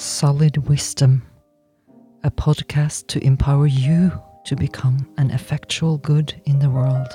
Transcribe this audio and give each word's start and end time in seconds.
Solid 0.00 0.66
Wisdom, 0.66 1.26
a 2.24 2.30
podcast 2.30 3.06
to 3.08 3.22
empower 3.22 3.66
you 3.66 4.10
to 4.46 4.56
become 4.56 5.06
an 5.18 5.30
effectual 5.30 5.98
good 5.98 6.40
in 6.46 6.58
the 6.58 6.70
world. 6.70 7.06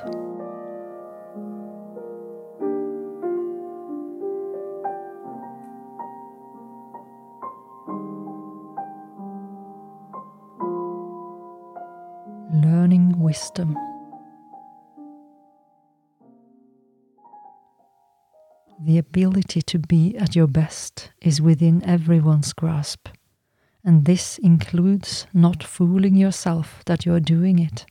Learning 12.53 13.17
wisdom. 13.17 13.75
The 18.85 18.99
ability 18.99 19.63
to 19.63 19.79
be 19.79 20.15
at 20.15 20.35
your 20.35 20.45
best 20.45 21.09
is 21.19 21.41
within 21.41 21.83
everyone's 21.83 22.53
grasp, 22.53 23.07
and 23.83 24.05
this 24.05 24.37
includes 24.37 25.25
not 25.33 25.63
fooling 25.63 26.15
yourself 26.15 26.83
that 26.85 27.03
you 27.03 27.11
are 27.15 27.19
doing 27.19 27.57
it, 27.57 27.87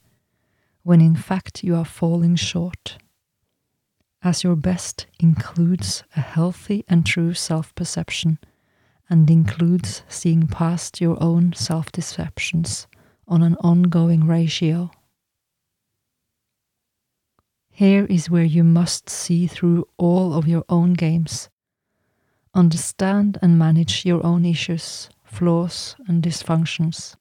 when 0.84 1.00
in 1.00 1.16
fact 1.16 1.64
you 1.64 1.74
are 1.74 1.84
falling 1.84 2.36
short. 2.36 2.98
As 4.22 4.44
your 4.44 4.54
best 4.54 5.06
includes 5.18 6.04
a 6.14 6.20
healthy 6.20 6.84
and 6.86 7.04
true 7.04 7.34
self 7.34 7.74
perception, 7.74 8.38
and 9.10 9.28
includes 9.28 10.04
seeing 10.08 10.46
past 10.46 11.00
your 11.00 11.20
own 11.20 11.54
self 11.54 11.90
deceptions 11.90 12.86
on 13.26 13.42
an 13.42 13.56
ongoing 13.56 14.28
ratio. 14.28 14.92
Here 17.76 18.04
is 18.04 18.30
where 18.30 18.44
you 18.44 18.62
must 18.62 19.10
see 19.10 19.48
through 19.48 19.88
all 19.98 20.34
of 20.34 20.46
your 20.46 20.64
own 20.68 20.92
games, 20.92 21.48
understand 22.54 23.36
and 23.42 23.58
manage 23.58 24.06
your 24.06 24.24
own 24.24 24.44
issues, 24.44 25.10
flaws, 25.24 25.96
and 26.06 26.22
dysfunctions. 26.22 27.16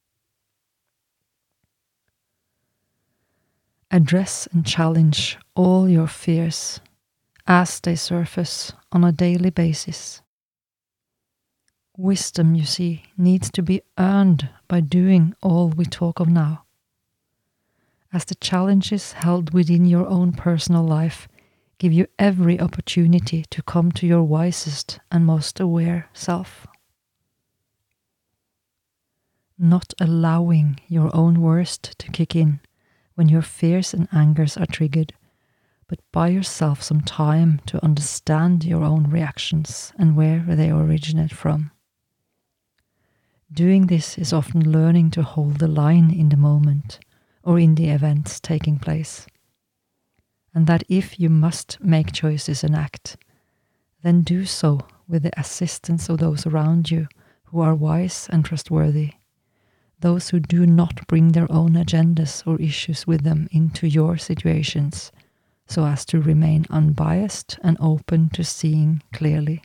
Address 3.89 4.47
and 4.53 4.63
challenge 4.63 5.39
all 5.55 5.89
your 5.89 6.05
fears 6.05 6.79
as 7.47 7.79
they 7.79 7.95
surface 7.95 8.73
on 8.91 9.03
a 9.03 9.11
daily 9.11 9.49
basis. 9.49 10.21
Wisdom, 11.97 12.53
you 12.53 12.65
see, 12.65 13.05
needs 13.17 13.49
to 13.49 13.63
be 13.63 13.81
earned 13.97 14.49
by 14.67 14.81
doing 14.81 15.33
all 15.41 15.69
we 15.69 15.85
talk 15.85 16.19
of 16.19 16.27
now 16.27 16.63
as 18.13 18.25
the 18.25 18.35
challenges 18.35 19.13
held 19.13 19.53
within 19.53 19.85
your 19.85 20.07
own 20.07 20.31
personal 20.31 20.83
life 20.83 21.27
give 21.79 21.91
you 21.91 22.07
every 22.19 22.59
opportunity 22.59 23.43
to 23.49 23.63
come 23.63 23.91
to 23.91 24.05
your 24.05 24.23
wisest 24.23 24.99
and 25.11 25.25
most 25.25 25.59
aware 25.59 26.07
self. 26.13 26.67
Not 29.57 29.93
allowing 29.99 30.79
your 30.87 31.13
own 31.15 31.41
worst 31.41 31.97
to 31.99 32.11
kick 32.11 32.35
in 32.35 32.59
when 33.15 33.29
your 33.29 33.41
fears 33.41 33.93
and 33.93 34.07
angers 34.11 34.57
are 34.57 34.65
triggered, 34.65 35.13
but 35.87 35.99
buy 36.11 36.29
yourself 36.29 36.81
some 36.81 37.01
time 37.01 37.61
to 37.65 37.83
understand 37.83 38.63
your 38.63 38.83
own 38.83 39.09
reactions 39.09 39.91
and 39.97 40.15
where 40.15 40.43
they 40.47 40.69
originate 40.69 41.33
from. 41.33 41.71
Doing 43.51 43.87
this 43.87 44.17
is 44.17 44.33
often 44.33 44.71
learning 44.71 45.11
to 45.11 45.23
hold 45.23 45.57
the 45.57 45.67
line 45.67 46.11
in 46.11 46.29
the 46.29 46.37
moment 46.37 46.99
or 47.43 47.59
in 47.59 47.75
the 47.75 47.89
events 47.89 48.39
taking 48.39 48.79
place. 48.79 49.27
And 50.53 50.67
that 50.67 50.83
if 50.87 51.19
you 51.19 51.29
must 51.29 51.77
make 51.81 52.13
choices 52.13 52.63
and 52.63 52.75
act, 52.75 53.17
then 54.03 54.21
do 54.21 54.45
so 54.45 54.81
with 55.07 55.23
the 55.23 55.39
assistance 55.39 56.09
of 56.09 56.19
those 56.19 56.45
around 56.45 56.91
you 56.91 57.07
who 57.45 57.59
are 57.59 57.75
wise 57.75 58.27
and 58.31 58.45
trustworthy, 58.45 59.11
those 59.99 60.29
who 60.29 60.39
do 60.39 60.65
not 60.65 61.07
bring 61.07 61.31
their 61.31 61.51
own 61.51 61.73
agendas 61.73 62.45
or 62.45 62.59
issues 62.61 63.07
with 63.07 63.23
them 63.23 63.47
into 63.51 63.87
your 63.87 64.17
situations, 64.17 65.11
so 65.67 65.85
as 65.85 66.05
to 66.05 66.19
remain 66.19 66.65
unbiased 66.69 67.57
and 67.63 67.77
open 67.79 68.29
to 68.29 68.43
seeing 68.43 69.01
clearly. 69.13 69.63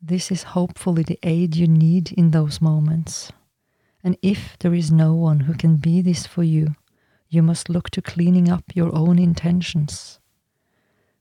This 0.00 0.30
is 0.30 0.42
hopefully 0.44 1.02
the 1.02 1.18
aid 1.22 1.56
you 1.56 1.66
need 1.66 2.12
in 2.12 2.30
those 2.30 2.60
moments 2.60 3.32
and 4.02 4.16
if 4.22 4.56
there 4.58 4.74
is 4.74 4.90
no 4.90 5.14
one 5.14 5.40
who 5.40 5.54
can 5.54 5.76
be 5.76 6.00
this 6.00 6.26
for 6.26 6.42
you, 6.42 6.74
you 7.28 7.42
must 7.42 7.68
look 7.68 7.90
to 7.90 8.02
cleaning 8.02 8.48
up 8.48 8.64
your 8.74 8.94
own 8.94 9.18
intentions. 9.18 10.18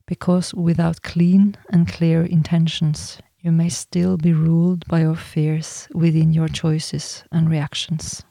Because 0.05 0.53
without 0.53 1.01
clean 1.01 1.57
and 1.69 1.87
clear 1.87 2.23
intentions, 2.23 3.17
you 3.39 3.51
may 3.51 3.69
still 3.69 4.17
be 4.17 4.33
ruled 4.33 4.87
by 4.87 5.01
your 5.01 5.15
fears 5.15 5.87
within 5.93 6.33
your 6.33 6.47
choices 6.47 7.23
and 7.31 7.49
reactions. 7.49 8.23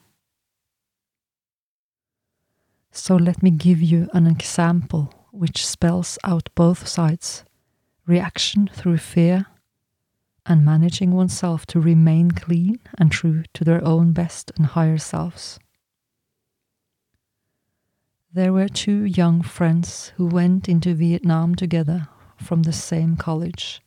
So 2.91 3.15
let 3.15 3.43
me 3.43 3.51
give 3.51 3.81
you 3.81 4.09
an 4.13 4.25
example 4.25 5.13
which 5.31 5.65
spells 5.65 6.17
out 6.23 6.49
both 6.55 6.87
sides 6.87 7.43
reaction 8.07 8.69
through 8.73 8.97
fear 8.97 9.45
and 10.47 10.63
managing 10.63 11.11
oneself 11.11 11.65
to 11.67 11.79
remain 11.79 12.31
clean 12.31 12.79
and 12.97 13.11
true 13.11 13.43
to 13.53 13.63
their 13.63 13.83
own 13.83 14.13
best 14.13 14.51
and 14.55 14.67
higher 14.67 14.97
selves. 14.97 15.59
There 18.33 18.53
were 18.53 18.67
two 18.67 19.03
young 19.03 19.41
friends 19.41 20.13
who 20.15 20.27
went 20.27 20.69
into 20.69 20.93
Vietnam 20.93 21.55
together 21.55 22.07
from 22.37 22.63
the 22.63 22.73
same 22.73 23.17
college. 23.17 23.81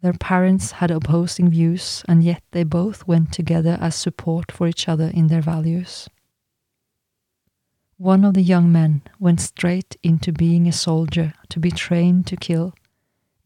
Their 0.00 0.12
parents 0.12 0.72
had 0.72 0.90
opposing 0.90 1.50
views, 1.50 2.04
and 2.06 2.22
yet 2.22 2.42
they 2.52 2.62
both 2.62 3.06
went 3.08 3.32
together 3.32 3.78
as 3.80 3.96
support 3.96 4.52
for 4.52 4.68
each 4.68 4.88
other 4.88 5.10
in 5.12 5.26
their 5.26 5.40
values. 5.40 6.08
One 7.98 8.24
of 8.24 8.34
the 8.34 8.42
young 8.42 8.70
men 8.70 9.02
went 9.18 9.40
straight 9.40 9.96
into 10.02 10.30
being 10.30 10.68
a 10.68 10.72
soldier 10.72 11.32
to 11.48 11.58
be 11.58 11.70
trained 11.70 12.26
to 12.26 12.36
kill, 12.36 12.74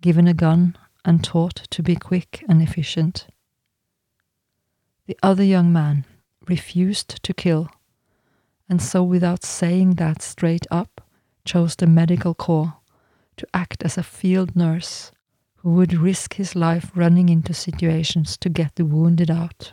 given 0.01 0.27
a 0.27 0.35
gun 0.35 0.77
and 1.05 1.23
taught 1.25 1.67
to 1.71 1.83
be 1.83 1.97
quick 1.97 2.45
and 2.49 2.63
efficient. 2.63 3.27
The 5.07 5.19
other 5.23 5.45
young 5.45 5.73
man 5.73 6.05
refused 6.49 7.23
to 7.23 7.35
kill, 7.35 7.69
and 8.69 8.81
so, 8.81 9.03
without 9.03 9.45
saying 9.45 9.95
that 9.95 10.23
straight 10.23 10.67
up, 10.71 11.01
chose 11.45 11.75
the 11.77 11.87
medical 11.87 12.35
corps 12.35 12.75
to 13.37 13.47
act 13.55 13.83
as 13.83 13.99
a 13.99 14.03
field 14.03 14.55
nurse 14.55 15.11
who 15.57 15.71
would 15.71 15.93
risk 15.95 16.35
his 16.35 16.55
life 16.55 16.91
running 16.95 17.29
into 17.29 17.53
situations 17.53 18.37
to 18.39 18.49
get 18.49 18.77
the 18.77 18.85
wounded 18.85 19.31
out. 19.31 19.73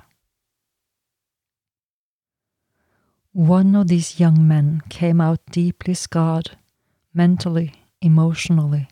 One 3.32 3.76
of 3.76 3.88
these 3.88 4.20
young 4.20 4.48
men 4.48 4.82
came 4.90 5.22
out 5.22 5.40
deeply 5.52 5.94
scarred, 5.94 6.58
mentally, 7.14 7.84
emotionally, 8.02 8.90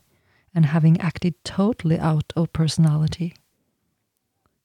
and 0.55 0.67
having 0.67 0.99
acted 1.01 1.35
totally 1.43 1.99
out 1.99 2.31
of 2.37 2.53
personality. 2.53 3.35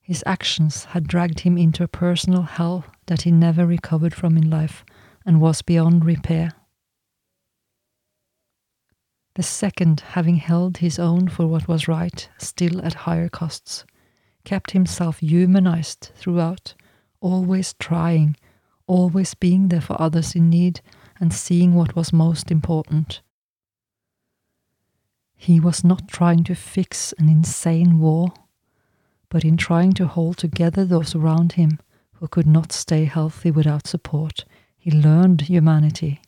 His 0.00 0.22
actions 0.24 0.84
had 0.86 1.08
dragged 1.08 1.40
him 1.40 1.58
into 1.58 1.82
a 1.82 1.88
personal 1.88 2.42
hell 2.42 2.84
that 3.06 3.22
he 3.22 3.32
never 3.32 3.66
recovered 3.66 4.14
from 4.14 4.36
in 4.36 4.48
life 4.48 4.84
and 5.26 5.40
was 5.40 5.62
beyond 5.62 6.04
repair. 6.04 6.52
The 9.34 9.42
second, 9.42 10.00
having 10.00 10.36
held 10.36 10.78
his 10.78 10.98
own 10.98 11.28
for 11.28 11.46
what 11.46 11.68
was 11.68 11.88
right, 11.88 12.28
still 12.38 12.80
at 12.82 12.94
higher 12.94 13.28
costs, 13.28 13.84
kept 14.44 14.70
himself 14.70 15.18
humanized 15.18 16.10
throughout, 16.14 16.74
always 17.20 17.74
trying, 17.74 18.36
always 18.86 19.34
being 19.34 19.68
there 19.68 19.80
for 19.80 20.00
others 20.00 20.34
in 20.34 20.50
need, 20.50 20.80
and 21.18 21.32
seeing 21.32 21.74
what 21.74 21.94
was 21.94 22.12
most 22.12 22.50
important 22.50 23.20
he 25.42 25.58
was 25.58 25.82
not 25.82 26.06
trying 26.06 26.44
to 26.44 26.54
fix 26.54 27.14
an 27.16 27.26
insane 27.26 27.98
war, 27.98 28.28
but 29.30 29.42
in 29.42 29.56
trying 29.56 29.90
to 29.90 30.06
hold 30.06 30.36
together 30.36 30.84
those 30.84 31.14
around 31.14 31.52
him 31.52 31.78
who 32.16 32.28
could 32.28 32.46
not 32.46 32.72
stay 32.72 33.06
healthy 33.06 33.50
without 33.50 33.86
support, 33.86 34.44
he 34.76 34.90
learned 34.90 35.40
humanity, 35.40 36.20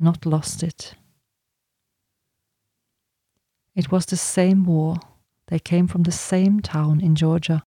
not 0.00 0.24
lost 0.24 0.62
it. 0.62 0.94
It 3.74 3.92
was 3.92 4.06
the 4.06 4.16
same 4.16 4.64
war, 4.64 4.96
they 5.48 5.58
came 5.58 5.86
from 5.86 6.04
the 6.04 6.10
same 6.10 6.60
town 6.60 7.02
in 7.02 7.14
Georgia, 7.14 7.62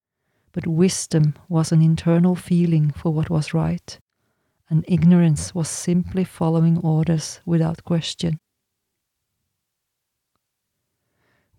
but 0.54 0.66
wisdom 0.66 1.36
was 1.48 1.72
an 1.72 1.84
internal 1.84 2.34
feeling 2.34 2.90
for 2.90 3.14
what 3.14 3.30
was 3.30 3.54
right, 3.54 4.00
and 4.72 4.84
ignorance 4.88 5.54
was 5.54 5.70
simply 5.70 6.24
following 6.24 6.80
orders 6.80 7.42
without 7.46 7.84
question. 7.84 8.40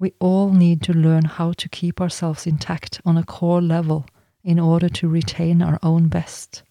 We 0.00 0.14
all 0.18 0.50
need 0.50 0.80
to 0.84 0.94
learn 0.94 1.26
how 1.26 1.52
to 1.52 1.68
keep 1.68 2.00
ourselves 2.00 2.46
intact 2.46 3.02
on 3.04 3.18
a 3.18 3.22
core 3.22 3.60
level 3.60 4.06
in 4.42 4.58
order 4.58 4.88
to 4.88 5.08
retain 5.08 5.60
our 5.60 5.78
own 5.82 6.08
best. 6.08 6.62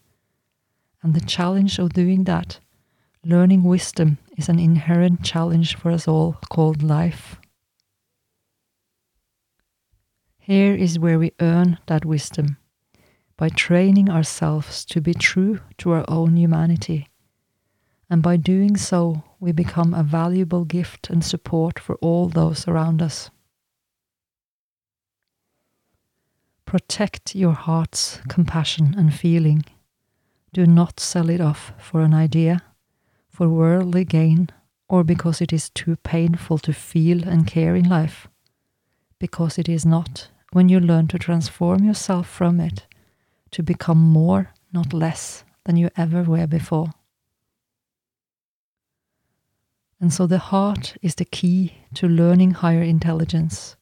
And 1.03 1.13
the 1.13 1.21
challenge 1.21 1.77
of 1.77 1.93
doing 1.93 2.23
that, 2.23 2.59
learning 3.23 3.63
wisdom, 3.63 4.17
is 4.35 4.49
an 4.49 4.57
inherent 4.57 5.23
challenge 5.23 5.75
for 5.75 5.91
us 5.91 6.07
all 6.07 6.37
called 6.49 6.81
life. 6.81 7.35
Here 10.39 10.73
is 10.73 10.97
where 10.97 11.19
we 11.19 11.31
earn 11.39 11.77
that 11.85 12.05
wisdom 12.05 12.57
by 13.37 13.49
training 13.49 14.09
ourselves 14.09 14.83
to 14.85 15.01
be 15.01 15.13
true 15.13 15.59
to 15.77 15.91
our 15.91 16.05
own 16.07 16.35
humanity. 16.35 17.08
And 18.09 18.23
by 18.23 18.37
doing 18.37 18.75
so, 18.75 19.23
we 19.39 19.51
become 19.51 19.93
a 19.93 20.03
valuable 20.03 20.65
gift 20.65 21.09
and 21.09 21.23
support 21.23 21.77
for 21.77 21.95
all 21.97 22.27
those 22.27 22.67
around 22.67 23.01
us. 23.01 23.29
Protect 26.65 27.35
your 27.35 27.53
heart's 27.53 28.19
compassion 28.27 28.95
and 28.97 29.13
feeling. 29.13 29.63
Do 30.53 30.65
not 30.65 30.99
sell 30.99 31.29
it 31.29 31.41
off 31.41 31.73
for 31.77 32.01
an 32.01 32.13
idea, 32.13 32.63
for 33.29 33.47
worldly 33.47 34.05
gain, 34.05 34.49
or 34.87 35.03
because 35.03 35.41
it 35.41 35.53
is 35.53 35.69
too 35.69 35.95
painful 35.97 36.57
to 36.59 36.73
feel 36.73 37.27
and 37.27 37.45
care 37.45 37.75
in 37.75 37.87
life. 37.87 38.27
Because 39.19 39.57
it 39.57 39.69
is 39.69 39.85
not 39.85 40.29
when 40.51 40.69
you 40.69 40.79
learn 40.79 41.07
to 41.09 41.19
transform 41.19 41.83
yourself 41.83 42.27
from 42.27 42.59
it 42.59 42.87
to 43.51 43.63
become 43.63 43.99
more, 43.99 44.51
not 44.73 44.93
less, 44.93 45.43
than 45.65 45.77
you 45.77 45.89
ever 45.95 46.23
were 46.23 46.47
before. 46.47 46.91
And 50.01 50.13
so 50.13 50.27
the 50.27 50.37
heart 50.37 50.95
is 51.01 51.15
the 51.15 51.25
key 51.25 51.73
to 51.95 52.07
learning 52.07 52.51
higher 52.51 52.81
intelligence. 52.81 53.75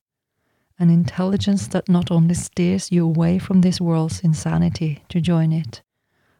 An 0.80 0.90
intelligence 0.90 1.68
that 1.68 1.90
not 1.90 2.12
only 2.12 2.34
steers 2.34 2.92
you 2.92 3.06
away 3.06 3.40
from 3.40 3.62
this 3.62 3.80
world's 3.80 4.22
insanity 4.22 5.04
to 5.10 5.22
join 5.22 5.52
it, 5.52 5.81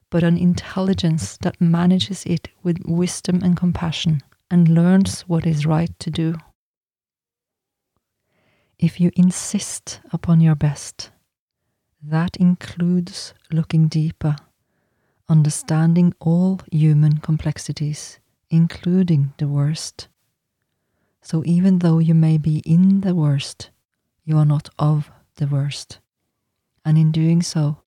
but 0.10 0.24
an 0.24 0.38
intelligence 0.38 1.38
that 1.38 1.60
manages 1.60 2.26
it 2.26 2.50
with 2.64 2.82
wisdom 2.86 3.42
and 3.44 3.58
compassion 3.58 4.22
and 4.50 4.70
learns 4.70 5.22
what 5.22 5.46
is 5.46 5.66
right 5.66 5.92
to 6.00 6.10
do. 6.10 6.36
If 8.80 9.00
you 9.00 9.12
insist 9.16 10.00
upon 10.14 10.40
your 10.40 10.56
best, 10.56 11.12
that 12.02 12.38
includes 12.38 13.34
looking 13.52 13.88
deeper, 13.88 14.36
understanding 15.28 16.14
all 16.20 16.62
human 16.72 17.18
complexities, 17.18 18.20
including 18.50 19.34
the 19.38 19.48
worst. 19.48 20.08
So 21.22 21.44
even 21.46 21.80
though 21.80 22.00
you 22.00 22.14
may 22.14 22.38
be 22.38 22.60
in 22.60 23.02
the 23.02 23.14
worst, 23.14 23.70
you 24.24 24.38
are 24.38 24.46
not 24.46 24.70
of 24.80 25.12
the 25.36 25.48
worst. 25.48 26.00
And 26.86 26.98
in 26.98 27.12
doing 27.12 27.42
so, 27.42 27.78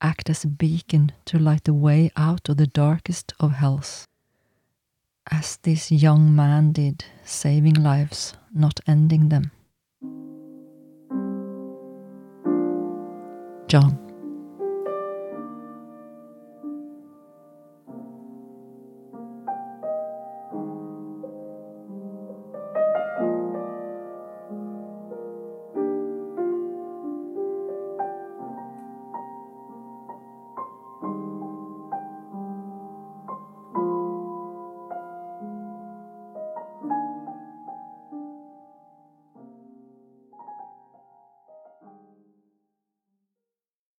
act 0.00 0.28
as 0.30 0.44
a 0.44 0.48
beacon 0.48 1.12
to 1.26 1.38
light 1.38 1.64
the 1.64 1.74
way 1.74 2.10
out 2.16 2.48
of 2.48 2.56
the 2.56 2.66
darkest 2.66 3.32
of 3.38 3.52
hells. 3.52 4.06
As 5.30 5.58
this 5.58 5.92
young 5.92 6.34
man 6.34 6.72
did, 6.72 7.04
saving 7.24 7.74
lives, 7.74 8.34
not 8.54 8.80
ending 8.86 9.28
them. 9.28 9.52
John. 13.68 14.07